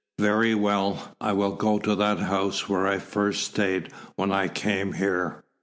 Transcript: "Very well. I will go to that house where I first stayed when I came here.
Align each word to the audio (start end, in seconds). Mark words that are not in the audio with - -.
"Very 0.17 0.55
well. 0.55 1.15
I 1.21 1.33
will 1.33 1.53
go 1.55 1.77
to 1.77 1.93
that 1.93 2.17
house 2.17 2.67
where 2.67 2.87
I 2.87 2.97
first 2.97 3.43
stayed 3.43 3.91
when 4.15 4.31
I 4.31 4.47
came 4.47 4.93
here. 4.93 5.43